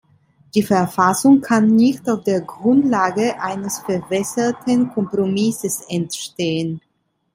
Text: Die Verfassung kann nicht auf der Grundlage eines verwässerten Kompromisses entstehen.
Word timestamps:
Die 0.55 0.63
Verfassung 0.63 1.41
kann 1.41 1.75
nicht 1.75 2.09
auf 2.09 2.23
der 2.23 2.41
Grundlage 2.41 3.39
eines 3.39 3.77
verwässerten 3.77 4.89
Kompromisses 4.89 5.85
entstehen. 5.89 6.81